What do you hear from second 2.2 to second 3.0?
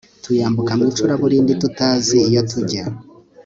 iyo tujya